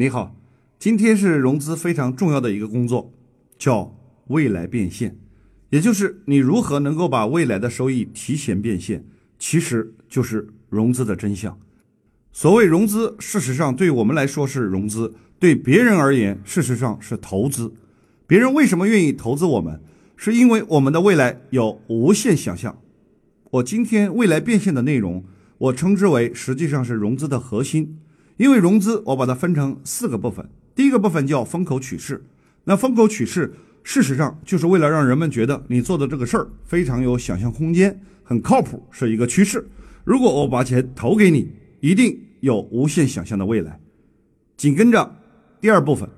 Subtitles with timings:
[0.00, 0.32] 你好，
[0.78, 3.12] 今天是融资非常重要的一个工作，
[3.58, 5.18] 叫未来变现，
[5.70, 9.04] 也就是你如何能够把未来的收益提前变现，
[9.40, 11.58] 其实就是融资的真相。
[12.30, 17.74] 所谓融资，事实上对我们来说是融资，对别人而言，事实上是投资。
[18.28, 19.82] 别人为什么愿意投资我们？
[20.16, 22.78] 是因为我们的未来有无限想象。
[23.50, 25.24] 我今天未来变现的内容，
[25.58, 27.98] 我称之为实际上是融资的核心。
[28.38, 30.48] 因为融资，我把它分成四个部分。
[30.74, 32.24] 第一个部分叫风口取势，
[32.64, 33.52] 那风口取势，
[33.82, 39.68] 事实上就是为了让人们觉得你做的这个事儿非常有想象空间，很靠谱，是一个趋势。
[40.04, 43.80] 如果我把钱投给你，一定有无限想象的未来。
[44.56, 45.16] 紧跟着
[45.60, 46.08] 第二部分，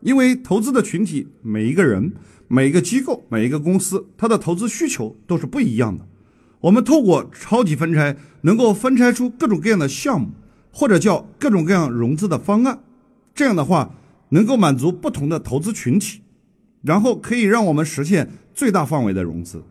[0.00, 2.10] 因为投资的群体，每一个人、
[2.48, 6.06] 每一个机构、每一个公司，它的投资需求都是不一样的。
[6.60, 10.30] 我们透过超级分拆，能够分拆出各种各样的项目。
[10.78, 12.78] 或者叫各种各样融资的方案，
[13.34, 13.94] 这样的话
[14.28, 16.20] 能够满足不同的投资群体，
[16.82, 19.64] 然后可以让我们实现最大范围的融资。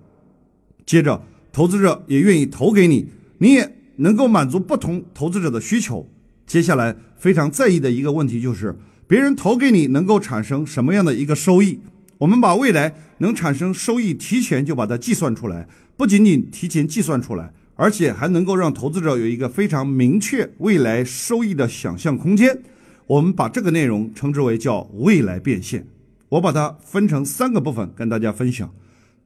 [0.84, 1.22] 接着，
[1.52, 3.06] 投资者也愿意投给你，
[3.38, 6.10] 你也能够满足不同投资者的需求。
[6.48, 11.80] 接下来非常在意的一个问题就是，别人投给你能够产生什么样的一个收益？
[12.18, 17.54] 我们把未来能产生收益提前就把它计算出来，不仅仅提前计算出来。
[17.76, 22.64] 而且还能够让投资者有一个非常明确未来收益的想象空间。
[23.08, 25.88] 我们把这个内容称之为叫未来变现。
[26.30, 28.74] 我把它分成三个部分跟大家分享。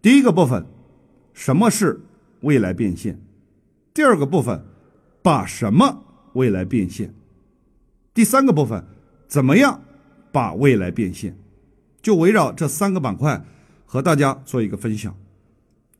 [0.01, 0.65] 第一个部分，
[1.33, 2.01] 什么是
[2.41, 3.19] 未来变现？
[3.93, 4.65] 第二个部分，
[5.21, 6.03] 把什么
[6.33, 7.13] 未来变现？
[8.13, 8.83] 第三个部分，
[9.27, 9.81] 怎么样
[10.31, 11.37] 把未来变现？
[12.01, 13.45] 就围绕这三个板块
[13.85, 15.15] 和大家做一个分享。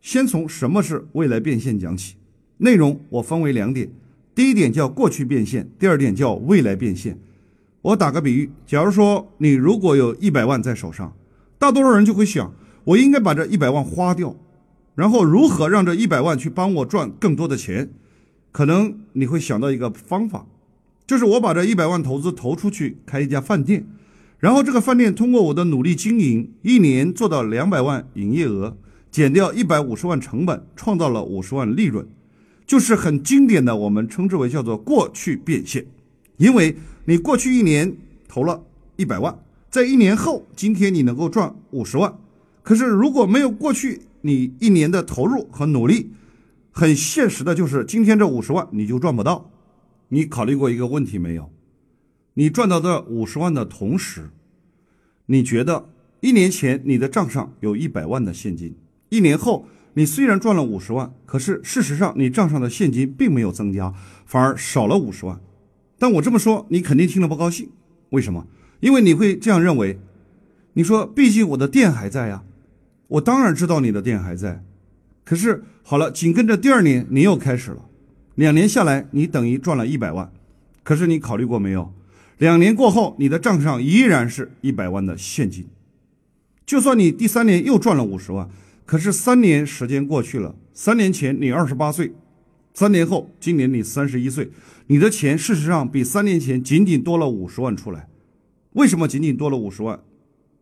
[0.02, 2.16] 先从什么是未来变现讲起。
[2.62, 3.90] 内容我分为两点，
[4.36, 7.18] 第一点叫过去变现，第二点叫未来变现。
[7.82, 11.14] 我打个比喻，假如说你如果有一百万在手上，
[11.58, 14.36] 大多数人就会想，我应该把这一百万花掉，
[14.94, 17.90] 然后如何让这一百万去帮我赚更多的钱？
[18.52, 20.46] 可能你会想到一个方法，
[21.08, 23.88] 就是我把这一百万投资投出去开一家饭店，
[24.40, 28.76] 然后这个饭店通过我的努力经营，一年做到两百万营业额，
[29.10, 32.06] 减掉一百五十万成本，创造了五十万利润。
[32.70, 35.88] 就是很经典的，我们称之为叫做过去变现，
[36.38, 37.98] 因为你过去一年
[38.28, 38.64] 投了
[38.96, 39.36] 一百万，
[39.72, 42.16] 在一年后，今天你能够赚五十万。
[42.62, 46.12] 可是如果没有过去你一年的投入和努力，
[46.70, 49.50] 很现实的就是今天这五十万你就赚不到。
[50.10, 51.50] 你考虑过一个问题没有？
[52.36, 54.30] 你赚到这五十万的同时，
[55.26, 58.76] 你觉得一年前你的账上有一百万的现金，
[59.10, 59.66] 一年后？
[59.96, 63.94] 你虽然赚了五十万，可是事实上你账上的现金并没有增加，
[64.26, 65.40] 反而少了五十万。
[65.98, 67.70] 但我这么说，你肯定听了不高兴。
[68.12, 68.48] 为什么？
[68.80, 70.00] 因为你会这样认为。
[70.74, 72.44] 你说，毕竟我的店还在呀。
[73.08, 74.64] 我当然知道你的店还在。
[75.26, 77.86] 可是好了，紧跟着第二年你又开始了，
[78.36, 80.32] 两年下来你等于赚了一百万。
[80.84, 81.92] 可是你考虑过没有？
[82.38, 85.68] 两年过后，你的账上依然是一百万的现金。
[86.66, 88.48] 就算你第三年又赚了五十万。
[88.90, 92.12] 可是三年时间过去了，三年前你二十八岁，
[92.74, 94.50] 三年后今年你三十一岁，
[94.88, 98.08] 你的钱事实上比三年前仅仅多了五十万出来。
[98.72, 100.00] 为什么仅仅多了五十万？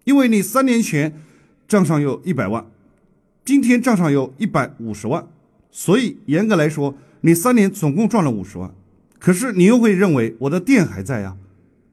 [0.03, 1.21] 因为你三年前
[1.69, 2.69] 账上有一百万，
[3.45, 5.25] 今天账上有一百五十万，
[5.71, 8.75] 所以严格来说，你三年总共赚了五十万。
[9.19, 11.37] 可是你又会认为我的店还在呀？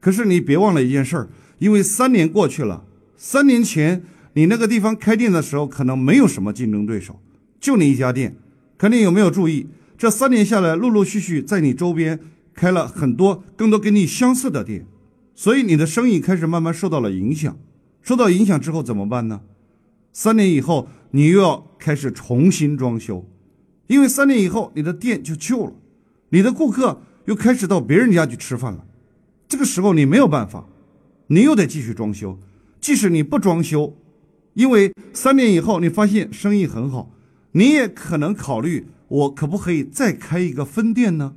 [0.01, 1.29] 可是你别忘了一件事儿，
[1.59, 2.83] 因为三年过去了，
[3.15, 4.03] 三年前。
[4.35, 7.21] 你那个地方开店的时候，可能没有什么竞争对手，
[7.59, 8.35] 就你一家店。
[8.77, 12.19] 可你有没有注意，这三年下来，陆陆续续在你周边
[12.53, 14.85] 开了很多更多跟你相似的店，
[15.33, 17.57] 所以你的生意开始慢慢受到了影响。
[18.01, 19.39] 受到影响之后怎么办呢？
[20.11, 23.25] 三年以后，你又要开始重新装修，
[23.87, 25.73] 因为三年以后你的店就旧了，
[26.29, 28.85] 你的顾客又开始到别人家去吃饭了。
[29.47, 30.67] 这个时候你没有办法，
[31.27, 32.37] 你又得继续装修。
[32.81, 33.95] 即使你不装修，
[34.55, 37.11] 因为三年以后你发现生意很好，
[37.51, 41.35] 你也可能考虑我可不可以再开一个分店呢？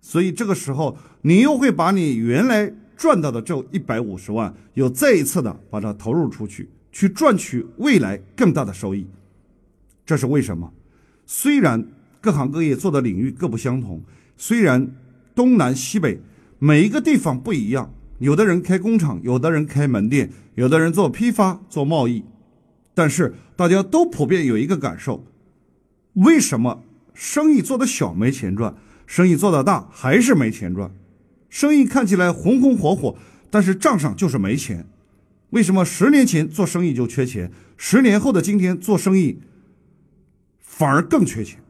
[0.00, 9.06] 所以这个时候你又会把你原来赚到的这一百五十万，又再一次的把它投入出去，去赚取未来更大的收益。
[10.04, 10.72] 这是为什么？
[11.24, 11.86] 虽然
[12.20, 14.02] 各行各业做的领域各不相同，
[14.36, 14.94] 虽然
[15.34, 16.20] 东南西北
[16.58, 17.94] 每一个地方不一样。
[18.18, 22.24] 有的人开工厂，有的人开门店，有的人做批发、做贸易，
[22.94, 25.24] 但是大家都普遍有一个感受：
[26.14, 26.82] 为什么
[27.14, 28.74] 生意做的小没钱赚，
[29.06, 30.90] 生意做的大还是没钱赚？
[31.48, 33.16] 生意看起来红红火火，
[33.50, 34.86] 但是账上就是没钱。
[35.50, 39.40] 为什么十年前做生意就缺钱，十年后的今天做生意
[40.60, 41.60] 反而更缺钱？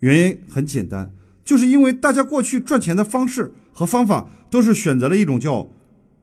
[0.00, 1.12] 原因很简单，
[1.44, 5.70] 就是因为大家过去赚钱的方式和方法都是选择了一种叫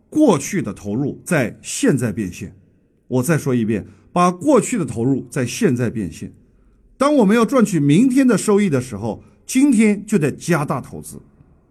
[0.09, 2.53] 过去的投入在现在变现。
[3.07, 6.33] 我再说一遍，把过去的投入在现在变现。
[6.97, 11.21] 当我们要赚取明天的收益的时候，今天就得加大投资。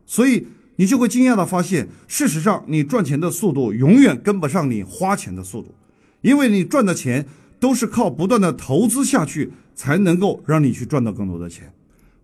[0.06, 0.46] 所以
[0.76, 5.74] 你就会惊讶的发现，事实上你赚钱的速度永远跟不上你花钱的速度，
[6.22, 7.26] 因为你赚的钱
[7.60, 11.70] 都是靠不断的投资下去才能够让你去赚到更多的钱。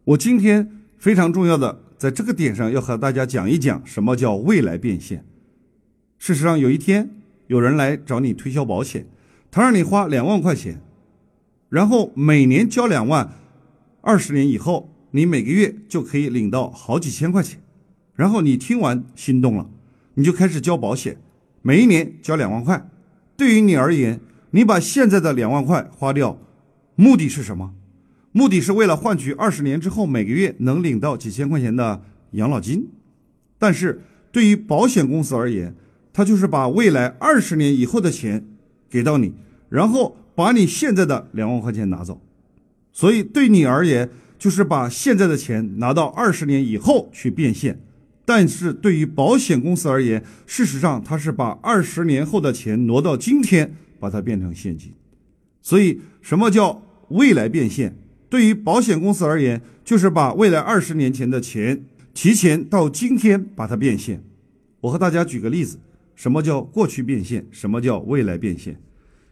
[0.04, 5.22] 我今天非常重要的在这个点上要和大家讲一讲什么叫未来变现。
[6.16, 7.10] 事实上，有一天
[7.48, 9.06] 有人来找你推销保险，
[9.50, 10.80] 他让你花两万块钱，
[11.68, 13.30] 然后每年交两万，
[14.00, 17.60] 二十年以后你每个月就可以领到好几千块钱。
[18.14, 19.68] 然后你听完心动了，
[20.14, 21.18] 你就开始交保险，
[21.60, 22.88] 每一年交两万块。
[23.36, 24.18] 对于你而言，
[24.52, 26.38] 你把现在的两万块花掉，
[26.94, 27.74] 目的是什么？
[28.32, 32.88] 目的是为了换取二十年之后每个月能领到几千块钱的养老金，
[33.58, 34.00] 但是
[34.30, 35.74] 对于保险公司而言，
[36.12, 38.46] 它就是把未来二十年以后的钱
[38.88, 39.32] 给到你，
[39.68, 42.22] 然后把你现在的两万块钱拿走，
[42.92, 47.80] 所以对你而言就是把现在的钱拿到二十年以后去变现，
[48.24, 54.92] 但是对于保险公司而言，事实上它是把二十年后的钱挪到今天，把它变成现金，
[55.60, 57.96] 所以什么叫未来变现？
[58.30, 61.84] 对于保险公司而言，就是把未来二十年前的钱
[62.14, 64.22] 提前到今天把它变现。
[64.82, 65.80] 我和大家举个例子，
[66.14, 67.44] 什么叫过去变现？
[67.50, 68.80] 什么叫未来变现？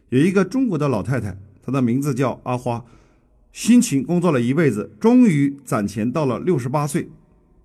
[0.09, 2.83] 有一个中国的老太太，她的名字叫阿花，
[3.53, 7.09] 辛勤工作了一辈子，终于攒钱到了六十八岁。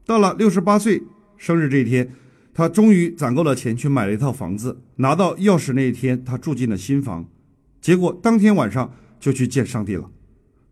[0.07, 1.03] 到了六十八岁
[1.37, 2.13] 生日这一天，
[2.55, 4.79] 她终于攒够了钱去买了一套房子。
[4.97, 7.27] 拿到钥匙那一天，她住进了新房。
[7.81, 10.11] 结果当天晚上就去见上帝了。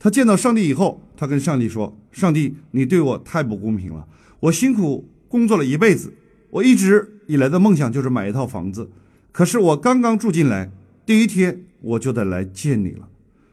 [0.02, 4.04] 他见到上帝以后，他跟上帝说：“上帝，你对我太不公平了！
[4.40, 6.12] 我辛苦工作了一辈子，
[6.50, 8.90] 我一直以来的梦想就是买一套房子。
[9.30, 10.72] 可是我刚刚住进来，
[11.06, 13.08] 第一天我就得来见你了。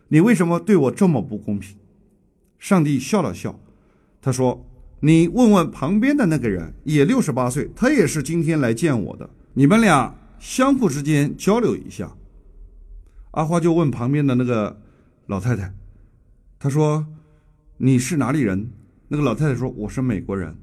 [0.07, 1.77] 你为什么对我这么不公平？”
[2.57, 3.59] 上帝笑了笑，
[4.19, 4.65] 他说
[5.01, 9.29] ：“你问问旁边的那个人，也六十八岁，他也是今天来见我的。
[9.53, 12.11] 你们俩相互之间交流一下。”
[13.37, 14.81] 阿花就问旁边的那个
[15.27, 15.71] 老太太。
[16.61, 17.07] 他说
[17.79, 18.71] ：“你是哪里人？”
[19.07, 20.57] 那个老太太说：“我是美国人。”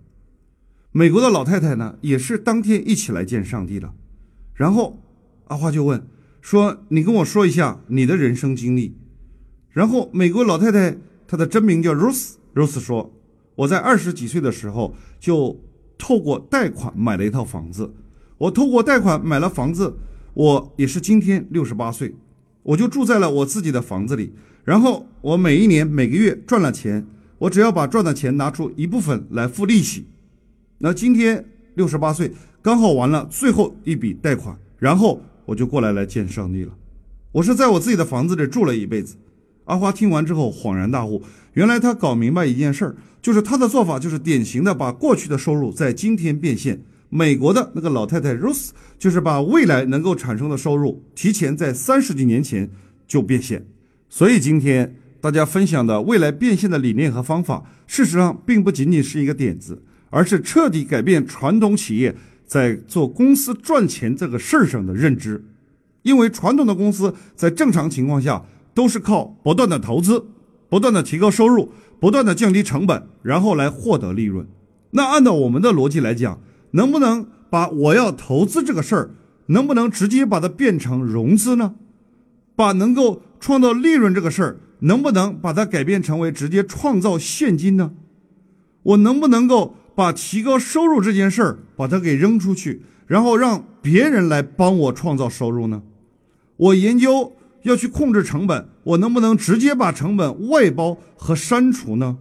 [0.93, 3.95] 美国的老太太呢，也是当天一起来见上帝的。
[4.53, 5.03] 然后
[5.47, 6.07] 阿花就问
[6.43, 8.95] 说：“你跟我说一下你的人生经历。”
[9.73, 13.15] 然后美国老太太她的真名叫 Rose，Rose 说
[13.57, 15.59] ：“我在二十几岁的时候就
[15.97, 17.95] 透过贷款买了一套房子。
[18.37, 19.97] 我透过贷款买了房子，
[20.35, 22.15] 我也是今天六十八岁，
[22.63, 24.35] 我就住在了我自己的房子里。”
[24.67, 27.07] 然后我每一年每个月赚了钱，
[27.39, 30.09] 我只要把赚的钱拿出一部分来付利息。
[30.79, 31.45] 那今天
[31.77, 36.73] 六十八岁，刚好完了最后一笔贷款，然后我就过来来见上帝了。
[37.31, 39.15] 我是在我自己的房子里住了一辈子。
[39.67, 41.23] 阿花听完之后恍然大悟，
[41.53, 46.83] 原来他搞明白一件事儿，就是他的做法就是典型的把过去的收入在今天变现。
[47.09, 52.69] 美国的那个老太太 Rose 就是把未来能够产生的收入提前在三十几年前
[53.07, 53.65] 就变现。
[54.09, 62.15] 所以今天大家分享的未来变现的理念和方法，事实上并不仅仅是一个点子，而是彻底改变传统企业
[62.47, 65.45] 在做公司赚钱这个事儿上的认知。
[66.03, 70.25] 因为传统的公司在正常情况下都是靠不断的投资、
[70.69, 74.47] 不断的提高收入、不断的降低成本，然后来获得利润。
[74.93, 79.11] 那按照我们的逻辑来讲，能不能把我要投资这个事儿，
[79.47, 81.75] 能不能直接把它变成融资呢？
[82.55, 87.93] 把能够创造利润这个事儿，能不能把它改变成为直接创造现金呢？
[88.83, 95.83] 我能不能够把提高收入这件事儿，把它给扔出去，然后让别人来帮我创造收入呢？
[96.57, 102.19] 我研究要去控制成本，我能不能直接把成本外包和删除呢？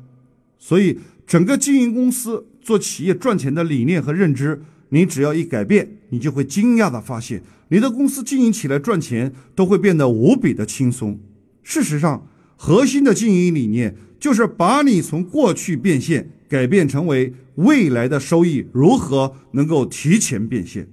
[0.57, 7.43] 所以，整个经营公司、做企业赚钱的理念和认知，你只要一改变，你就会惊讶的发现。
[7.69, 11.19] 你的公司经营起来赚钱都会变得无比的轻松。
[11.63, 20.87] 事实上，核心的经营理念就是把你从过去变现改变成为未来的收益如何能够提前变现。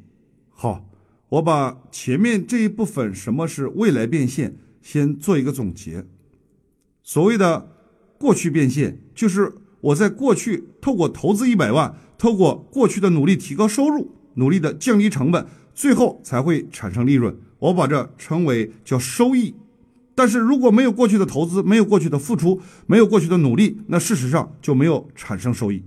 [0.49, 0.89] 好，
[1.29, 6.07] 我把前面这一部分什么是未来变现先做一个总结。
[7.03, 7.69] 所谓的
[8.19, 15.47] 过去变现，就是我在过去透过投资一百万，透过过去的努力提高收入，努力的降低成本。
[15.75, 17.37] 最后才会产生利润。
[17.59, 19.55] 我把这称为叫收益。
[20.15, 25.83] 但是如果没有过去的投资，没有过去的付出，没有过去的努力，那事实上就没有产生收益，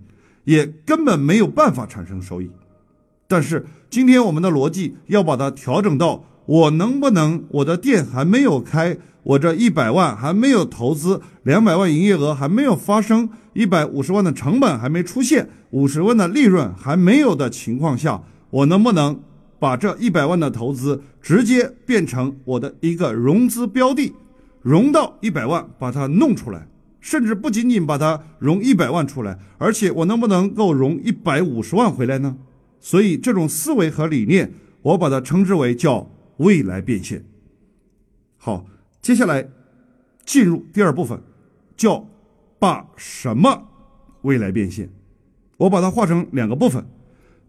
[0.46, 2.50] 也根本没有办法产生收益。
[3.28, 19.20] 但是今天我们的逻辑要把它调整到：我能不能我的店还没有开，我这一百万还没有投资，两百万营业额还没有发生，一百五十万的成本还没出现，五十万的利润还没有的情况下，我能不能
[19.60, 24.14] 把这一百万的投资直接变成我的一个融资标的？
[24.62, 26.68] 融到一百万，把它弄出来，
[27.00, 32.36] 甚至不仅仅把它融一百万出来，而且我能不能够融一百五十万回来呢？
[32.80, 37.24] 所以这种思维和理念，我把它称之为叫未来变现。
[38.38, 38.66] 好，
[39.02, 39.48] 接下来
[40.26, 41.22] 进入第二部分，
[41.78, 42.08] 叫
[42.58, 43.68] 把什么
[44.24, 44.90] 未来变现？
[45.58, 46.84] 我把它划成两个部分，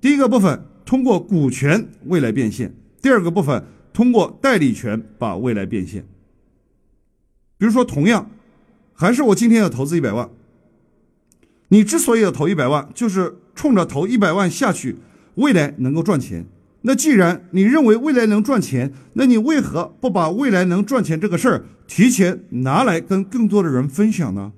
[0.01, 3.63] 第一个部分通过股权未来变现，第二个部分
[3.93, 6.07] 通过代理权把未来变现。
[7.59, 8.31] 比如说，同样，
[8.95, 10.31] 还是我今天要投资一百万。
[11.69, 14.97] 你之所以要投一百万，就是冲着投一百万下去，
[15.35, 16.47] 未来能够赚钱。
[16.83, 24.53] 那既然你认为未来能赚钱，那你为何不把未来能赚钱这个事儿提前拿来跟更多的人分享呢？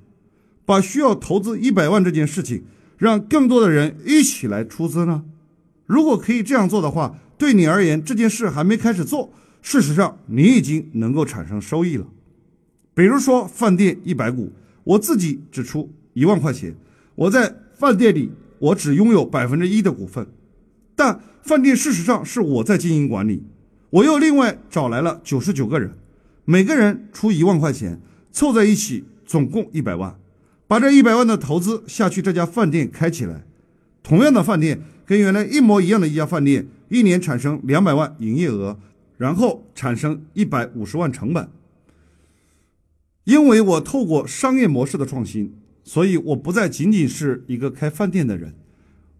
[0.66, 2.64] 把需要投资一百万这件事情，
[2.98, 5.24] 让更多的人一起来出资呢？
[5.88, 12.06] 如果可以这样做的话，对你而言，这件事还没开始做，事实上你已经能够产生收益了。
[12.92, 14.52] 比如说饭店一百股，
[14.84, 16.74] 我自己只出一万块钱，
[17.14, 20.26] 我在饭店里我只拥有百分之一的股份，
[20.94, 23.42] 但饭店事实上是我在经营管理，
[23.88, 25.92] 我又另外找来了九十九个人，
[26.44, 27.98] 每个人出一万块钱，
[28.30, 30.18] 凑在一起总共一百万，
[30.66, 33.46] 把这一百万的投资下去，这家饭店开起来，
[34.02, 38.78] 同样的饭店跟原来一模一样的一家饭店，一年产生两百万营业额，
[39.16, 41.48] 然后产生一百五十万成本。
[43.24, 48.54] 因为我透过商业模式的创新，所以我不再仅仅是一个开饭店的人，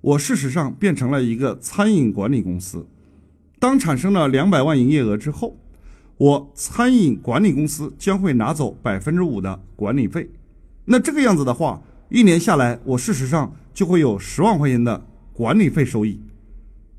[0.02, 2.86] 我事实上变成了一个餐饮管理公司。
[3.58, 5.56] 当产生了两百万营业额之后，
[6.18, 10.28] 我餐饮管理公司将会拿走百分之五的管理费。
[10.84, 15.06] 那这个样子的话，一年下来，我事实上就会有十万块钱的
[15.38, 16.20] 管理费收益。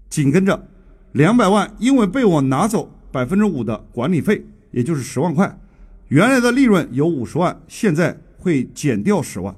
[0.08, 0.70] 紧跟着，
[1.12, 4.42] 两百万因为被我拿走百分之五的管理费，
[4.72, 5.60] 也就是十万块。
[6.08, 9.54] 原来的利润有五十万，现在会减掉十万，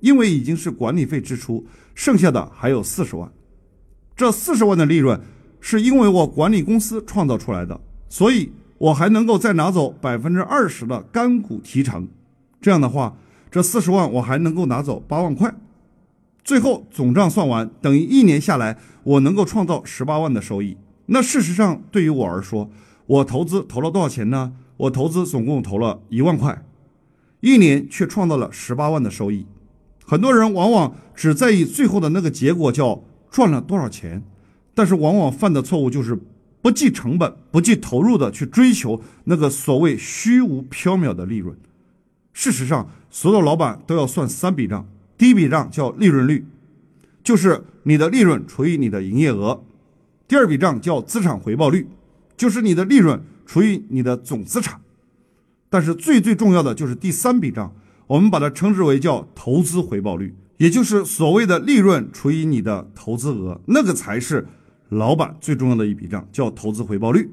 [0.00, 1.64] 因为已经是管理费支出，
[1.94, 3.32] 剩下的还有四十万。
[4.14, 5.18] 这四十万的利润
[5.58, 12.06] 是因为我管理公司创造出来的，所以我还能够再拿走百分之二十的干股提成。
[12.60, 13.16] 这样的话，
[13.50, 15.50] 这四十万我还能够拿走八万块，
[16.46, 20.76] 最后总账算完，等于一年下来我能够创造十八万的收益。
[21.06, 22.70] 那事实上对于我而说，
[23.06, 24.52] 我投资投了多少钱呢？
[24.76, 26.64] 我投资总共投了一万块，
[27.40, 29.44] 一年却创造了十八万的收益。
[30.04, 34.22] 很多人往往只在意最后的那个结果，叫赚了多少钱，
[34.72, 36.16] 但是往往犯的错误就是
[36.62, 41.56] 不计成本、不计投入的去追求那个所谓虚无缥缈的利润。
[42.32, 44.86] 事实上，所有老板都要算三笔账：
[45.16, 46.46] 第一笔账叫利润率，
[47.22, 49.62] 就是你的利润除以你的营业额；
[50.28, 51.88] 第二笔账叫资产回报率，
[52.36, 53.22] 就是你的利润。
[53.48, 54.80] 除以你的总资产，
[55.70, 57.72] 但是最最重要的就是第三笔账，
[58.08, 64.48] 我们把它称之为叫投资回报率，也就是所谓的利润除以你的投资额，那个才是
[64.88, 67.30] 老板最重要的一笔账，叫投资回报率。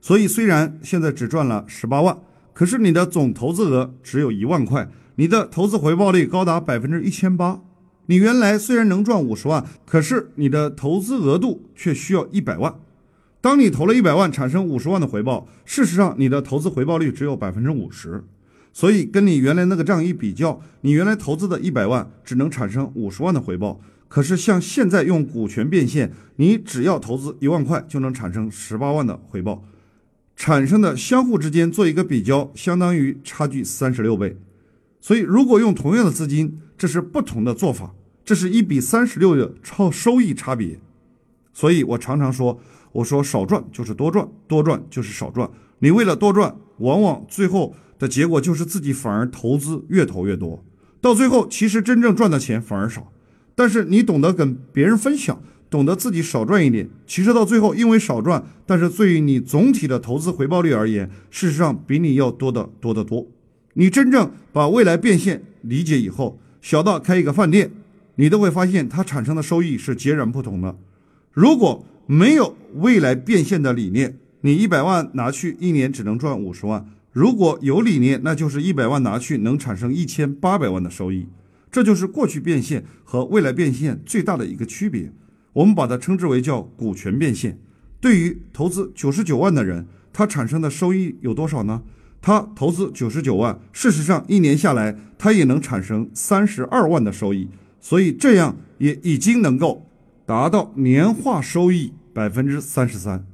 [0.00, 2.18] 所以虽然现在只赚了十八万，
[2.54, 4.88] 可是你的总投资额只有一万块，
[5.20, 7.60] 你的投资回报率高达百分之一千八。
[8.06, 12.74] 你原来虽然能赚五十万，可是你的投资额度却需要一百万。
[13.42, 18.24] 当你投了一百万，产生五十万的回报，事实上你的投资回报率只有百分之五十，
[18.72, 29.62] 所以跟你原来那个账一比较，你原来投资的一百万只能产生五十万的回报，可是像现在用股权变现，你只要投资一万块就能产生十八万的回报，
[30.34, 34.38] 产生的相互之间做一个比较，相当于差距三十六倍，
[35.00, 40.78] 所以如果用同样的资金，这是不同的做法，这是一比三十六的超收益差别，
[41.52, 42.60] 所以我常常说。
[42.92, 45.48] 我说少赚就是多赚，多赚就是少赚。
[45.78, 50.64] 你为了多赚，往往最后的结果就是自己反而投资越投越多，
[51.00, 53.12] 到最后其实真正赚的钱反而少。
[53.54, 55.40] 但是你懂得跟别人分享，
[55.70, 63.28] 懂得自己少赚一点，其实到最后因为少赚，但是对于你总体的投资回报率而言，事实上比你要多的多得多。
[63.80, 67.70] 你真正把未来变现理解以后，小到开一个饭店，
[68.16, 70.76] 你都会发现它产生的收益是截然不同的。
[71.32, 81.26] 如果没有未来变现的理念，你一百万拿去一年只能赚五十万；如果有理念，那就是一百万拿去能产生一千八百万的收益。
[81.72, 85.10] 这就是过去变现和未来变现最大的一个区别。
[85.54, 87.58] 我们把它称之为叫股权变现。
[87.98, 91.80] 对于投资九十九万的人，他产生的收益有多少呢？
[92.22, 97.48] 他投资九十九万，事实上一年下来，他也能产生三十二万的收益。
[97.80, 99.86] 所以这样也已经能够
[100.26, 103.24] 达到年化收益百分之三十三。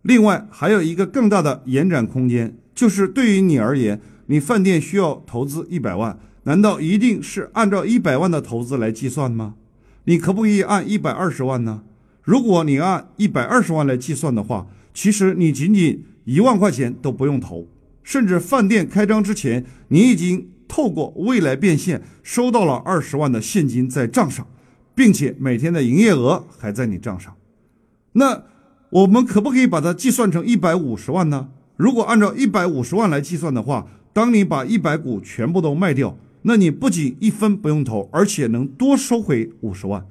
[0.00, 9.54] 另外还有一个更大的延展空间，就是对于你而言，你饭店需要投资一百万，难道一定是按照一百万的投资来计算吗？
[10.04, 11.82] 你可不可以按一百二十万呢？
[12.22, 17.68] 如果你按一百二十万来计算的话，其实你仅仅一万块钱都不用投，
[18.02, 24.46] 甚至饭店开张之前，你已经透过未来变现收到了二十万的现金在账上，
[24.94, 27.34] 并且每天的营业额还在你账上。
[28.12, 28.42] 那
[28.90, 31.48] 我们可不可以把它计算成一百五十万呢？
[31.76, 36.16] 如果按照一百五十万来计算的话，当你把一百股全部都卖掉。
[36.44, 40.04] 那你不仅一分不用投，而且能多收回五十万。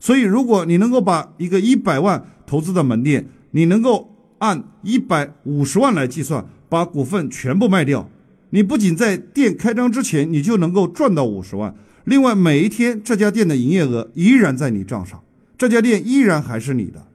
[0.00, 8.08] 所以，如果你能够把一个一百万投资的门店，你能够按一百五十万来计算，把股份全部卖掉，
[8.50, 15.22] 你不仅在店开张之前你就能够赚到五十万，另外每一天这家店的营业额依然在你账上，
[15.56, 17.06] 这家店依然还是你的，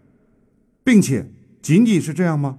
[0.84, 1.30] 并且
[1.62, 2.58] 仅仅是这样吗？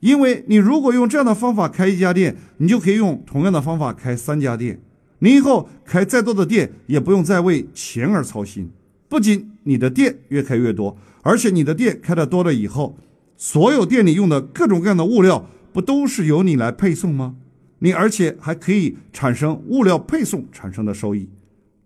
[0.00, 4.80] 因为你如果用这样的方法开一家店，你就可以用同样的方法开三家店。
[5.20, 8.68] 你以后开再多的店，也不用再为钱而操心。
[9.08, 12.96] 不仅你的店越开越多，而且你的店开的多了以后，
[13.36, 17.36] 所有店里用的各种各样的物料，不都是由你来配送吗？
[17.78, 21.28] 你而且还可以产生物料配送产生的收益，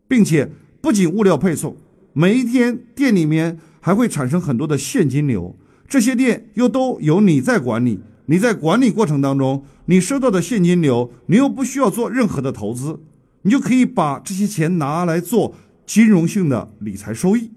[0.06, 0.50] 并且
[0.80, 1.76] 不仅物料配送，
[2.12, 5.56] 每一天店里面还会产生很多的现金流，
[5.88, 8.00] 这些店又都由你在管理。
[8.26, 13.00] 你在管理过程当中，你收到的现金流，你又不需要做任何的投资。
[13.42, 15.54] 你就可以把这些钱拿来做
[15.86, 17.52] 金融性的理财收益，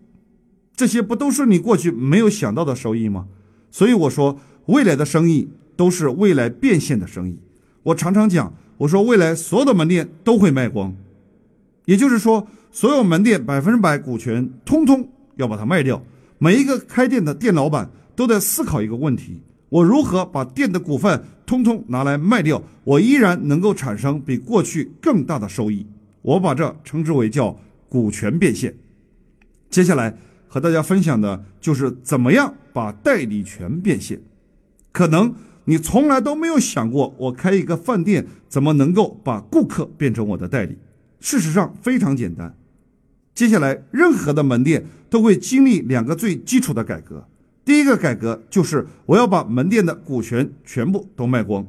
[0.75, 3.25] 这些不都是你过去没有想到的收益吗？
[3.71, 7.39] 所以我说，未来的生意都是未来变现的生意。
[7.83, 10.93] 我常常讲，我说未来所有的门店都会卖光，
[11.85, 16.03] 也就是说，所有门店百分之百股权通通要把它卖掉。
[16.37, 19.41] 每一个开店的店老板都在思考一个问题。
[19.69, 25.87] 我如何把店的股份通通拿来卖掉，我依然能够产生比过去更大的收益。
[26.21, 28.75] 我把这称之为叫股权变现。
[29.69, 34.19] 接下来和大家分享的就是怎么样把代理权变现。
[34.91, 35.33] 可能
[35.69, 40.75] 你从来都没有想过，我开一个饭店怎么能够把顾客变成我的代理？
[41.19, 42.57] 事实上非常简单。
[43.35, 47.23] 接下来任何的门店都会经历两个最基础的改革。
[47.63, 51.67] 第一个改革就是我要把门店的股权全部都卖光，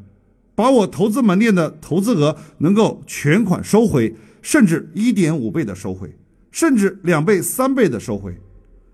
[0.54, 6.16] 把我投资门店的投资额能够全款收回，甚至一点五倍的收回，
[6.50, 8.34] 甚至两倍、三倍的收回。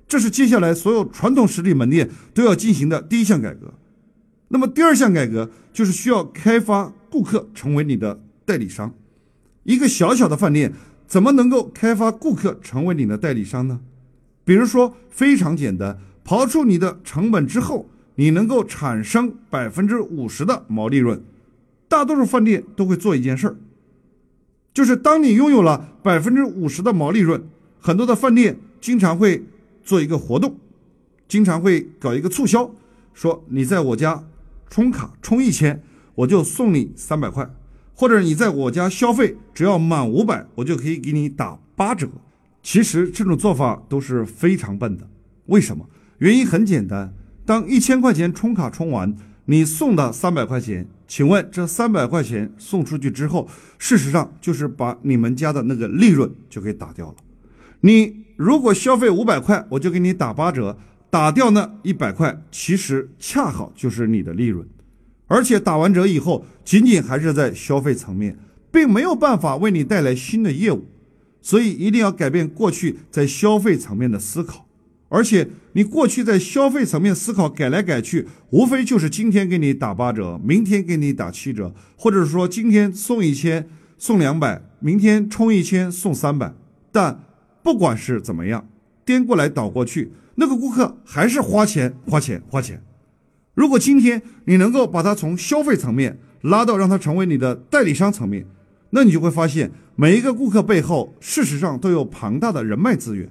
[0.09, 3.73] 这是接下来所有传统实体门店都要进行的第一项改革。
[4.49, 8.95] 那么第二项改革就是需要开发顾客成为你的代理商。
[9.65, 10.73] 一个小小的饭店
[11.07, 13.81] 怎么能够开发顾客成为你的代理商呢？
[14.45, 15.99] 比如说非常简单。
[16.25, 21.23] 刨出你的成本之后，你能够产生百分之五十的毛利润。
[21.87, 23.57] 大多数饭店都会做一件事儿，
[24.75, 27.45] 就是当你拥有了百分之五十的毛利润，
[27.79, 29.45] 很多的饭店经常会
[29.85, 30.57] 做一个活动，
[31.29, 32.69] 经常会搞一个促销，
[33.15, 34.25] 说你在我家
[34.69, 35.83] 充卡充一千，
[36.15, 37.45] 我就送你三百块；
[37.95, 42.09] 或者你在我家消费只要满五百，我就可以给你打八折。
[42.63, 45.09] 其实这种做法都是非常笨的，
[45.47, 45.89] 为什么？
[46.19, 53.49] 原因很简单，当一千块钱充卡充完，你送的三百块钱，请问这三百块钱送出去之后，
[53.79, 57.15] 事实上就是把你们家的那个利润就给打掉了。
[57.83, 60.77] 你如果消费五百块，我就给你打八折，
[61.11, 64.67] 打掉那一百块，其实恰好就是你的利润，
[65.27, 68.37] 而且打完折以后，仅仅还是在消费层面，
[68.71, 70.87] 并没有办法为你带来新的业务，
[71.41, 74.67] 所以一定要改变过去在消费层面的思考。
[75.09, 86.53] 而且你过去在消费层面思考改来改去，无非就是今天给你打八折，明天给你打七折，或者是说今天送一千送两百，明天充一千送三百。
[86.91, 87.23] 但
[87.63, 88.69] 不管是怎么样，
[89.07, 92.83] 颠过来倒过去，那个顾客还是花钱花钱花钱。
[93.55, 98.45] 如果今天你能够把他从消费层面拉到让他成为你的代理商层面，
[98.91, 103.31] 那你就会发现每一个顾客背后事实上都有庞大的人脉资源。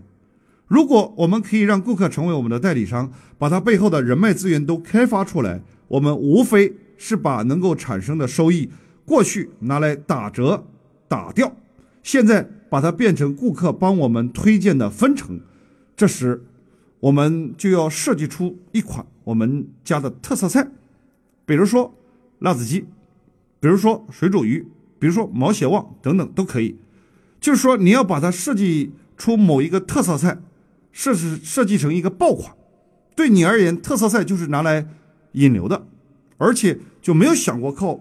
[0.67, 8.71] 如果我们可以让顾客成为我们的代理商，把他背后的人脉资源都开发出来，我们无非是把能够产生的收益，
[9.05, 10.65] 过去拿来打折
[11.07, 11.55] 打掉，
[12.01, 15.39] 现在把它变成顾客帮我们推荐的分成。
[15.95, 16.43] 这时，
[16.99, 20.67] 我们就要设计出一款我们家的特色菜，
[21.45, 21.93] 比如说
[22.39, 22.85] 辣子鸡，
[23.59, 24.65] 比如说水煮鱼，
[24.99, 26.77] 比如说毛血旺等等都可以。
[27.39, 30.39] 就是说，你要把它设计出某一个特色菜。
[30.97, 32.55] 设置设计成一个爆款，
[33.17, 34.87] 对你而言，特色菜就是拿来
[35.33, 35.85] 引流的，
[36.37, 37.99] 而且就没有想过靠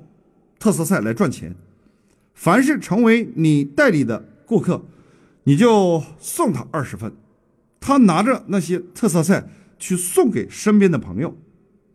[0.61, 1.57] 特色菜来赚钱。
[2.35, 4.85] 凡是成为你代理的顾客，
[5.42, 7.12] 你就送他二十份，
[7.87, 9.47] 他拿着那些特色菜
[9.79, 11.37] 去送给身边的朋友，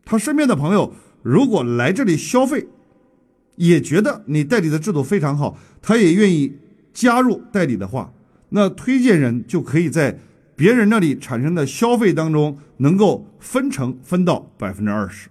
[0.05, 2.67] 他身边的朋友如果来这里消费，
[3.55, 6.57] 也觉得你代理的制度非常好，他也愿意
[6.93, 8.13] 加入代理的话，
[8.49, 10.19] 那推荐人就可以在。
[10.55, 15.29] 别人那里产生的消费当中，能够分成分到百分之二十，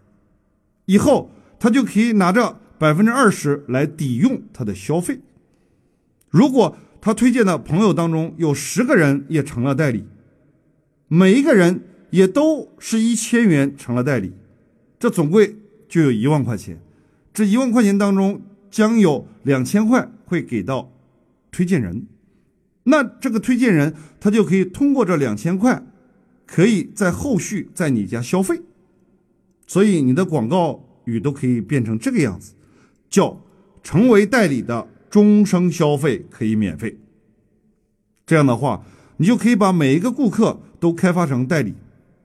[0.87, 5.21] 以后他就可以拿着百分之二十来抵用他的消费。
[6.31, 10.07] 如果他推荐的朋友当中有十个人也成了代理，
[11.09, 14.33] 每一个人也都是一千元成了代理，
[14.99, 15.57] 这总归
[15.89, 16.79] 就有一万块钱。
[17.33, 20.93] 这一万块钱当中，将有两千块会给到
[21.51, 22.07] 推荐人。
[22.85, 25.83] 那这个推荐人他就可以通过这两千块，
[26.47, 28.61] 可以在后续在你家消费，
[29.67, 32.55] 所以你的广告语都可以变成这个样子，
[33.09, 33.41] 叫
[33.83, 36.99] 成为代理的终生消费可以免费。
[38.27, 38.85] 这样的话，
[39.19, 41.75] 你就可以把每一个顾客都开发成代理，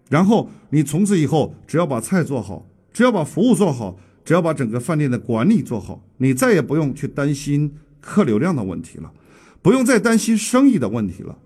[0.10, 9.12] 然后你从此以后只要把菜做好，只要把服务做好，只要把整个饭店的管理做好，你再也不用去担心客流量的问题了。
[9.62, 11.38] 不用再担心生意的问题了，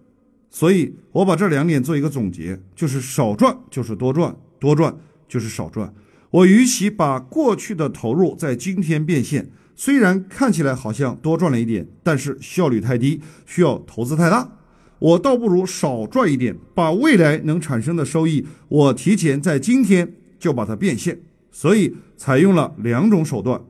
[0.50, 5.94] 所以我把这两点做一个总结，就是少赚就是多赚，多赚就是少赚。
[6.32, 14.57] 我与其把过去的投入在今天变现，虽然看起来好像多赚了一点，但是效率太低，需要投资太大，
[15.00, 21.20] 我倒不如少赚一点，把未来能产生的收益，我提前在今天就把它变现。
[21.52, 23.62] 所以采用了两种手段，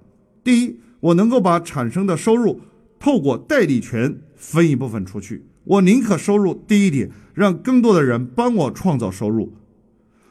[0.43, 2.61] 第一，我能够把产生的收入
[2.99, 4.19] 透过代理权。
[4.39, 9.51] 分一部分出去，我宁可收入低一点，让更多的人帮我创造收入。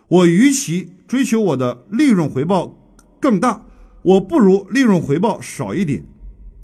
[0.07, 2.79] 我与其追求我的利润回报
[3.19, 3.67] 更大，
[4.03, 6.05] 我不如利润回报少一点，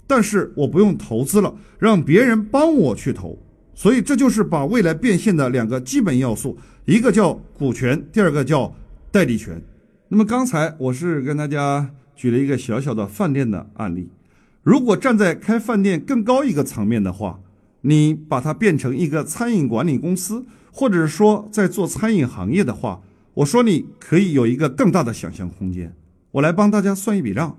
[0.07, 3.37] 但是我不用投资了，让别人帮我去投。
[3.75, 8.73] 所以这就是把未来变现的两个基本要素，一个叫股权，第二个叫
[9.11, 9.61] 代理权。
[10.09, 14.09] 那么刚才我是跟大家举了一个小小的饭店的案例。
[14.61, 17.39] 如果站在开饭店更高一个层面的话，
[17.81, 23.01] 你把它变成一个餐饮管理公司，或者说在做餐饮行业的话，
[23.33, 25.93] 我说你可以有一个更大的想象空间。
[26.31, 27.57] 我来帮大家算一笔账，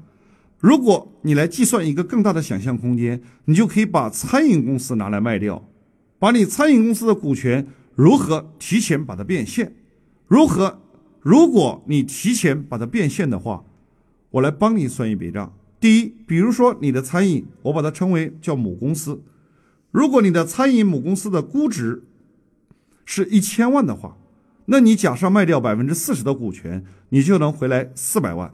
[0.59, 5.63] 如果你来计算一个更大的想象空间，你就可以把餐饮公司拿来卖掉，
[6.19, 9.75] 把你餐饮公司的股权如何提前把它变现？
[10.27, 10.81] 如何？
[11.21, 13.65] 如果你提前把它变现的话，
[14.31, 15.55] 我来帮你算一笔账。
[15.81, 19.23] 第一，比如说你的餐饮，我把它称为叫母公司。
[19.91, 22.03] 如果你的餐饮母公司的估值
[23.05, 24.17] 是一千万的话，
[24.67, 28.53] 那你假设卖掉百分之四十的股权，你就能回来四百万。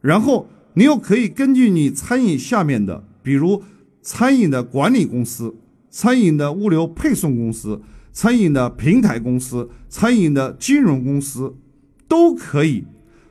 [0.00, 3.62] 然后你又可以根据你餐饮下面的，比如
[4.02, 5.54] 餐饮的管理公司、
[5.90, 11.56] 餐饮的物流配送公司、餐饮的平台公司、餐饮的金融公司，
[12.06, 12.84] 都可以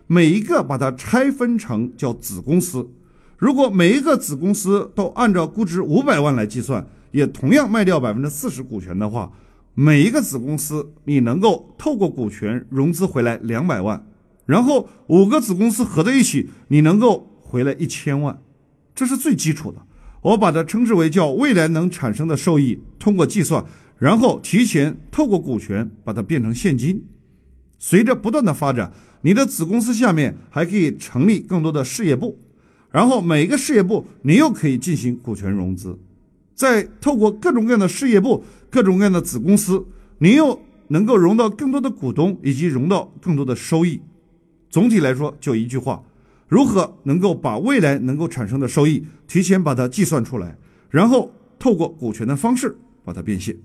[0.08, 2.90] 每一个把它拆分成叫子公司。
[3.38, 9.32] 如果每一个子公司都按照估值五百万来计算，也同样卖掉百分之四十股权的话，
[9.74, 14.06] 每一个子公司你能够透过股权融资回来两百万，
[14.46, 18.42] 然后五个子公司合在一起，你能够回来一千万，
[18.94, 19.78] 这是最基础的。
[20.22, 23.64] 我把它称之为叫未来能产生的收益，通过计算，
[23.98, 27.04] 然后提前透过股权把它变成现金。
[27.78, 32.38] 随着不断的发展，你的子公司下面还可以成立更多的事业部。
[32.92, 35.98] 然后每一个事业部，你又可以进行股权融资，
[36.56, 39.86] 再透过各种各样的事业部、各种各样的子公司，
[40.18, 44.02] 你又能够融到更多的股东，以及融到更多的收益。
[44.70, 46.04] 总体来说，就一句话：
[46.50, 50.58] 如何能够把未来能够产生的收益提前把它计算出来，
[50.90, 53.56] 然后透过股权的方式把它变现。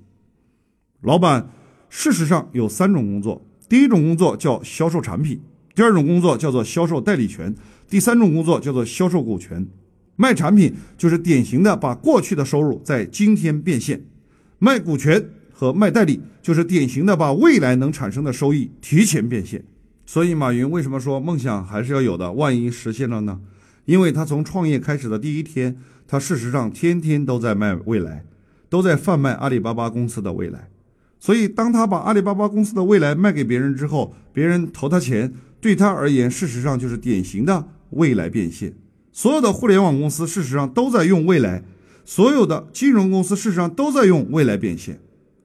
[1.00, 1.48] 老板，
[1.88, 5.40] 事实上有三种工作：第一种工作叫销售产品，
[5.74, 7.54] 第二种工作叫做销售代理权。
[7.88, 9.66] 第三种工作叫做销售股权，
[10.16, 14.02] 卖产品就是典型的把过去的收入在今天变现，
[14.58, 19.64] 卖股权和卖代理，就是典型的把未来能产生的收益提前变现。
[20.06, 22.32] 所以，马云为什么说梦想还是要有的？
[22.32, 23.40] 万一实现了呢？
[23.84, 28.24] 因为他从创业开始的第一天，他事实上天天都在卖未来，
[28.68, 30.68] 都在贩卖阿里巴巴公司的未来。
[31.18, 38.74] 所以，当他把阿里巴巴公司的未来卖给别人之后，别人投他钱，对他而言，事实上就是典型的未来变现。
[39.10, 41.62] 所有的互联网公司事实上都在用未来，
[42.04, 45.00] 所有的金融公司事实上都在用未来变现。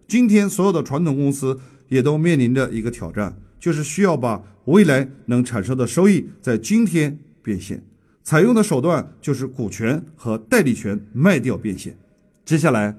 [0.07, 7.83] 今天，所有的传统公司也都面临着一个挑战，就是需要把未来能产生的收益在今天变现，
[8.23, 11.97] 采用的手段就是股权和代理权卖掉变现。
[12.45, 12.97] 接下来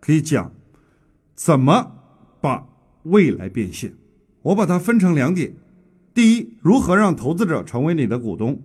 [0.00, 0.52] 可以讲
[1.34, 1.92] 怎么。
[2.44, 2.68] 把
[3.04, 3.94] 未来变现，
[4.42, 5.54] 我把它分成两点：
[6.12, 8.56] 第一，如何让投资者成为你的股东；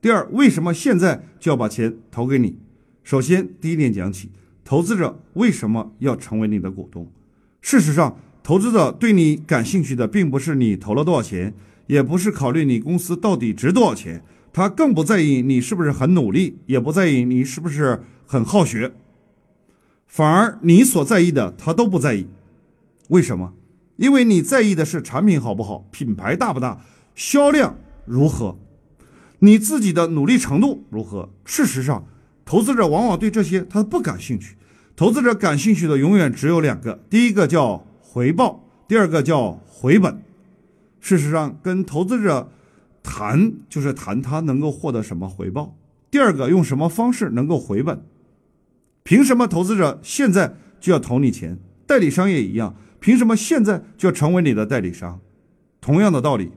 [0.00, 2.58] 第二，为什么现在就要把钱投给你？
[3.04, 4.30] 首先，第一点讲起，
[4.64, 7.08] 投资者为什么要成为你的股东？
[7.60, 8.18] 事实上，
[8.50, 11.54] 投资者对你感兴趣的并不是你投了多少钱，
[11.86, 18.92] 也不是考虑你公司到底值多少钱，他更不在意你是不是很努力，也不在意你是不是很好学，
[20.08, 22.26] 反而你所在意的他都不在意。
[23.10, 23.52] 为什么？
[23.94, 26.80] 因为你在意的是产品好不好，品牌大不大，
[27.14, 28.58] 销量如何，
[29.38, 31.30] 你自己的努力程度如何。
[31.44, 32.04] 事实上，
[32.44, 34.56] 投资者往往对这些他不感兴趣。
[34.96, 40.20] 投资者感兴趣的永远只有两个：第一个叫回报，第二个叫回本。
[40.98, 42.50] 事实上，跟投资者
[43.04, 45.76] 谈就是谈他能够获得什么回报，
[46.10, 48.04] 第二个用什么方式能够回本。
[49.04, 51.56] 凭什么投资者现在就要投你钱？
[51.86, 52.74] 代理商也一样。
[52.98, 55.20] 凭什么现在就要成为你的代理商？
[55.80, 56.50] 同样的道理，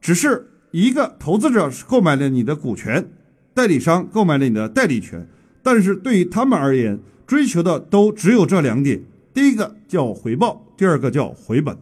[0.00, 3.10] 只是一个投资者购买了你的股权，
[3.52, 5.28] 代理商购买了你的代理权。
[5.64, 9.02] 但是对于他们而言，追求的都只有这两点：
[9.36, 11.76] 第一个叫回报，第二个叫回本。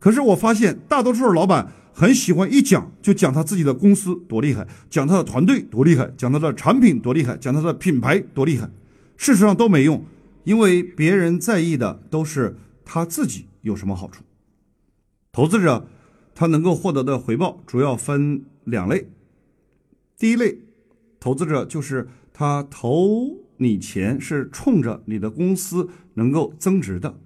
[0.00, 8.68] 可是我发现，大多数老板很喜欢一讲就讲他自己的公司多厉害，讲他的团队多厉害，讲他的产品多厉害，讲他的品牌多厉害。
[9.16, 10.04] 事实上都没用，
[10.42, 12.56] 因为别人在意的都是。
[12.90, 14.24] 他自己有什么好处？
[15.30, 15.86] 投资者
[16.34, 19.10] 他能够获得的回报主要分两类。
[20.16, 20.58] 第一类
[21.20, 27.20] 投资者就是他投你钱是冲着你的公司能够增值的，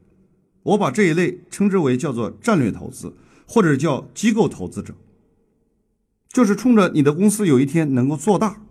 [0.63, 3.15] 我把这一类称之为叫做战略投资，
[3.47, 4.95] 或者叫机构投资者，
[6.29, 8.63] 就是冲着你的公司有一天能够做大，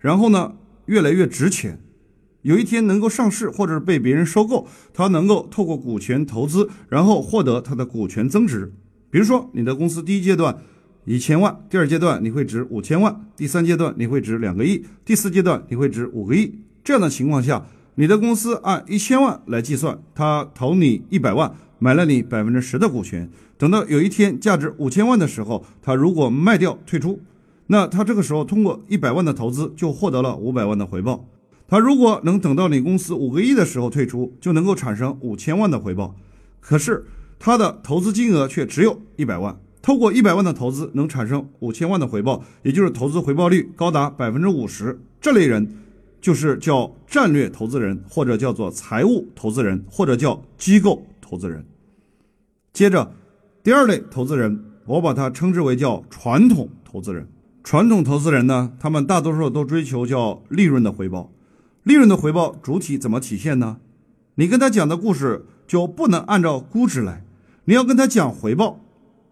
[0.00, 1.80] 然后呢越来越值钱。
[2.42, 8.72] 有一天能够上市，或者是被别人收购，他能够透过股权投资，然后获得他的股权增值。
[9.10, 10.62] 比如说，你的公司第一阶段
[11.06, 16.60] 一千万，第二阶段你会值五千万，第三阶段你会值两个亿，第四阶段你会值五个亿。
[16.86, 23.28] 这样的情况下，你的公司按一千万来计算，他投你一百万，买了你百分之十的股权。
[23.58, 27.18] 等到有一天价值五千万的时候，他如果卖掉退出，
[27.66, 31.26] 那他这个时候通过一百万的投资就获得了五百万的回报。
[31.66, 36.14] 他如果能等到你公司五个亿的时候退出，就能够产生五千万的回报。
[36.60, 37.04] 可是
[37.40, 45.00] 他的投资金额却只有一百万，透过一百万的投资能产生五千万的回报，也就是投资回报率高达百分之五十。
[45.20, 45.68] 这类人
[46.20, 51.64] 就是叫战略投资人，或者叫做财务投资人，或者叫机构投资人。
[52.72, 53.12] 接着，
[53.62, 57.28] 第二类投资人，我把它称之为叫传统投资人。
[57.62, 61.32] 传统投资人呢，他们大多数都追求叫利润的回报。
[61.82, 63.78] 利润的回报主体怎么体现呢？
[64.36, 67.24] 你跟他讲的故事就不能按照估值来，
[67.64, 68.80] 你要跟他讲回报。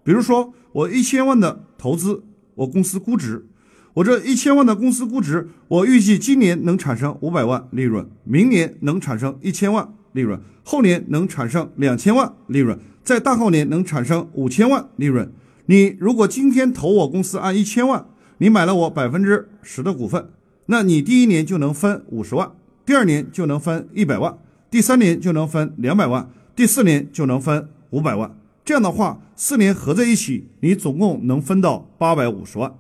[0.03, 3.47] 比如说，我一千万的投资，我公司估值，
[3.95, 15.33] 我这一千万的公司估值，我预计今年能产生五百万利润，明年能产生一千万利润，后年能产生两千万利润，在大后年能产生五千万利润。
[15.67, 18.05] 你如果今天投我公司按一千万，
[18.39, 20.29] 你买了我百分之十的股份。
[20.67, 22.51] 那你第一年就能分五十万，
[22.85, 24.37] 第二年就能分一百万，
[24.69, 28.37] 第三年就能分两百万，第四年就能分五百万。
[28.65, 32.75] 这样的话，四年合在一起，你总共能分到八百五十万。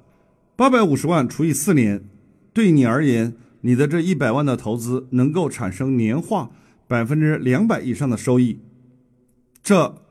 [0.56, 2.04] 八百五十万除以四年，
[2.52, 6.50] 对你而言，你的这一百万的投资能够产生年化
[6.86, 8.58] 百分之两百以上的收益。
[9.62, 10.02] 这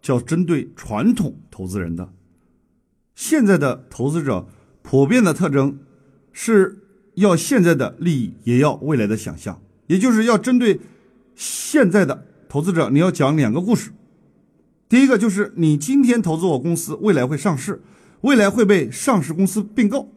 [0.00, 2.12] 叫针对传统投资人的。
[3.14, 4.46] 现在的投资者
[4.82, 5.78] 普遍的特征
[6.32, 6.84] 是。
[7.18, 10.78] 要现在的利益，也要未来的想象，也就是要针对
[11.34, 13.90] 现在的投资者，你要讲两个故事。
[14.88, 17.82] 第一个就是你今天投资我公司，未来会上市，
[18.22, 20.12] 未来会被上市公司并购，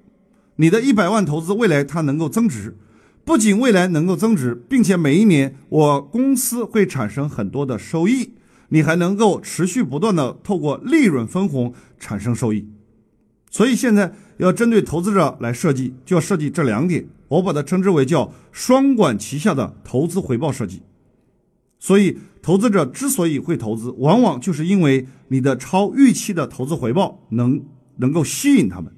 [0.56, 2.78] 你的一百万投资未来它能够增值，
[3.24, 8.34] 不仅未来能够增值，并且每一年我公司会产生很多的收益，
[8.70, 12.68] 你还能够持续不断的透过利润分红产生收益。
[13.52, 20.82] 所以现在要针对投资者来设计，就要设计这两点，我把它称之为叫双管齐下的投资回报设计。
[21.78, 27.62] 所以，投资者之所以会投资，往往就是因为你的超预期的投资回报能
[28.02, 28.92] 能够吸引他们。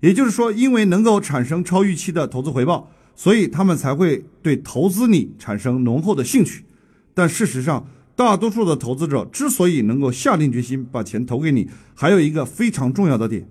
[0.00, 6.64] 也就是说，因为能够产生超预期的投资回报，所以他们才会对投资你产生浓厚的兴趣。
[7.12, 13.46] 但事实上，大多数的投资者之所以能够下定决心把钱投给你，还有一个非常重要的点，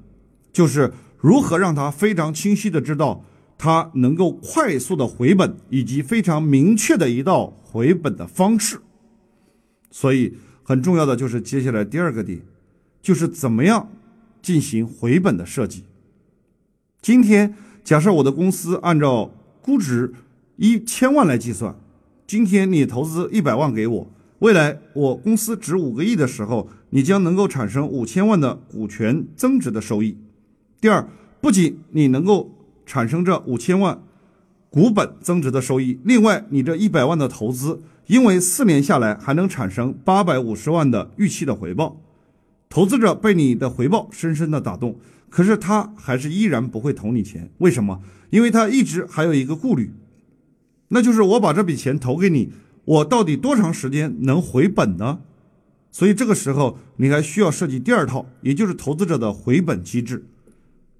[0.51, 3.23] 就是如何让他非常清晰的知道。
[3.59, 8.79] 他能够快速的回本，以及非常明确的一道回本的方式。
[9.89, 12.39] 所以很重要的就是接下来第二个点，
[13.01, 13.89] 就是怎么样
[14.47, 15.83] 进行回本的设计。
[17.01, 19.29] 今天假设我的公司按照
[19.61, 20.13] 估值
[20.55, 21.75] 一千万来计算，
[22.25, 24.07] 今天你投资一百万给我，
[24.39, 30.15] 未来我公司值五个亿的时候，你将能够产生五千万的股权增值的收益。
[30.79, 31.05] 第二，
[31.41, 32.49] 不仅你能够
[32.85, 34.01] 产生这五千万
[34.69, 41.97] 股本增值的收益，另外你这一百万的投资，因为四年下来还能产生八百五十万的预期的回报，
[42.69, 44.99] 投资者被你的回报深深的打动，
[45.29, 48.01] 可是他还是依然不会投你钱，为什么？
[48.29, 49.91] 因为他一直还有一个顾虑，
[50.89, 52.51] 那就是我把这笔钱投给你，
[52.85, 55.19] 我到底多长时间能回本呢？
[55.91, 60.27] 所以这个时候你还需要设计第二套，也就是投资者的回本机制。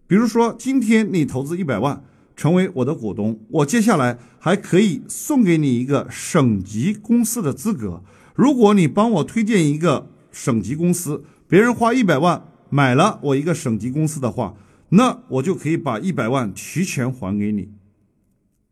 [0.08, 2.01] 比如说，今天你投资一百万
[2.36, 8.01] 成为我的股东，我接下来还可以送给你一个省级公司的资格。
[8.34, 14.55] 如果你帮我推荐一个省级公司，别人花一百万买了我一个省级公司的话，
[14.89, 17.69] 那我就可以把一百万提前还给你。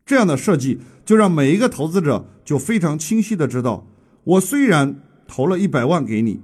[0.04, 3.86] 这样的设计就让每一个投资者就非常清晰的知道，
[4.24, 6.42] 我虽然投了一百万给你，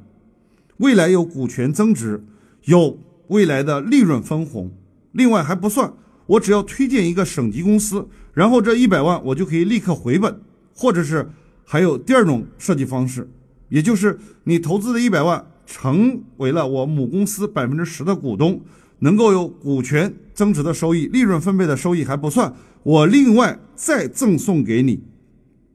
[0.78, 2.24] 未来有股权增值，
[2.64, 4.72] 有未来的利润分红。
[5.12, 5.92] 另外还不算，
[6.26, 10.40] 我只要推荐一个省级公司，然后这一百万我就可以立刻回本，
[10.74, 11.30] 或者是
[11.64, 13.30] 还有第二种设计方式，
[13.68, 18.60] 也就是你投资的一百万成为了我母公司百分之十的股东，
[18.98, 25.02] 能够有股权增值的收益，利润分配的收益还不算，我另外再赠送给你，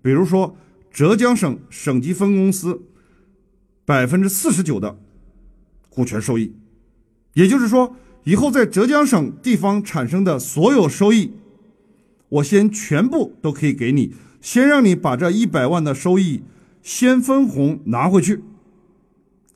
[0.03, 0.55] 比如说
[0.91, 2.83] 浙江省省级分公司
[3.83, 4.99] 百分之四十九的
[5.89, 6.53] 股权收益，
[7.33, 7.95] 也就是说。
[8.23, 11.31] 以后在浙江省地方产生的所有收益，
[12.27, 16.43] 我先全部都可以给你，先让你把这一百万的收益
[16.81, 18.43] 先分红拿回去，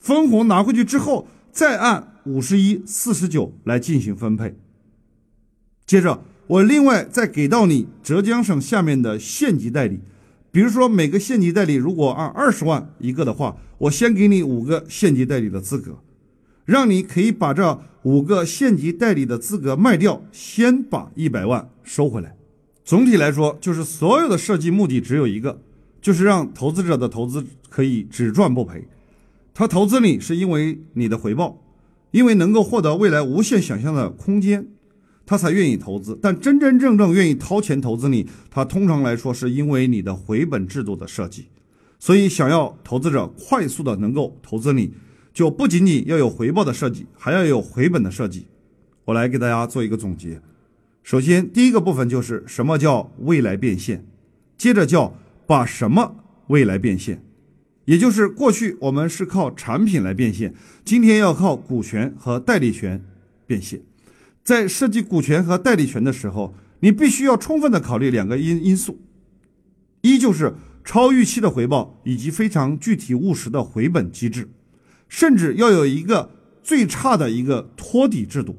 [0.02, 4.56] 分红拿回去之后，再按五十一四十九来进行分配。
[5.86, 10.00] 接着，我另外再给到你浙江省下面的县级代理，
[10.52, 16.00] 比如说每个县级代理如果按二十万一个的话，我先给你五个县级代理的资格。
[16.66, 22.36] 让你可以把这五个县级代理的资格卖掉，先把一百万收回来。
[22.84, 25.62] 总体来说，就是所有的设计目的只有一个，
[26.02, 28.88] 就是让投资者的投资可以只赚不赔。
[29.54, 31.62] 他投资你是因为你的回报，
[32.12, 34.68] 因为能够获得未来无限想象的空间，
[35.26, 36.18] 他才愿意投资。
[36.22, 41.48] 但真真正正愿意掏钱投资你，他通常来说是因为你的回本制度的设计。
[42.00, 44.94] 所以，想要投资者快速的能够投资你。
[45.34, 48.48] 就不仅仅要有回报的设计，还要有回本的设计。
[49.06, 50.42] 我来给大家做一个总结。
[51.04, 54.06] 首先，第一个部分就是什么叫未来变现，
[54.58, 55.16] 接着叫
[55.48, 56.16] 把什么
[56.48, 57.24] 未来变现，
[57.86, 60.54] 也就是过去我们是靠产品来变现，
[60.86, 63.04] 今天要靠股权和代理权
[63.46, 63.82] 变现。
[64.44, 69.00] 在设计股权和代理权的时候，你必须要充分的考虑两个因因素，
[70.02, 74.50] 一就是超预期的回报，以及非常具体务实的回本机制。
[75.08, 76.32] 甚至要有一个
[76.64, 78.58] 最差的一个托底制度。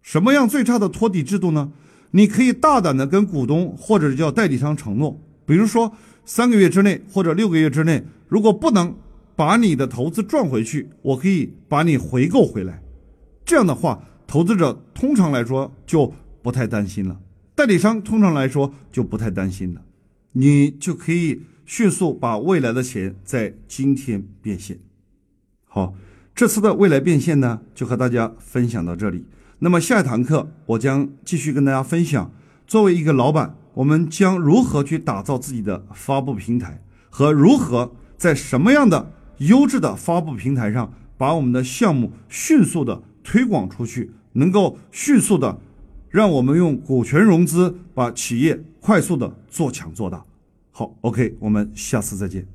[0.00, 1.72] 什么样最差的托底制度呢？
[2.12, 5.92] 你可以大胆的跟股东或者叫代理商承诺，比如说
[6.24, 8.96] 三个月之内或者六个月之内，如果不能
[9.36, 12.82] 把你的投资赚回去，我可以把你回购回来。
[13.44, 16.12] 这样的话，投资者通常来说就
[16.42, 17.20] 不太担心了，
[17.54, 19.82] 代理商通常来说就不太担心了，
[20.32, 24.78] 你就可以迅速把未来的钱在今天变现。
[25.66, 25.94] 好，
[26.34, 29.24] 这次的未来变现呢，就和大家分享到这里。
[29.58, 32.32] 那么下一堂课，我将继续跟大家分享，
[32.66, 45.58] 作为一个老板，我们将如何去打造自己的发布平台，和如何在什么样的优质的发布平台上，把我们的项目迅速的推广出去，能够迅速的
[46.08, 50.24] 让我们用股权融资把企业快速的做强做大。
[50.70, 52.53] 好，OK，我们下次再见。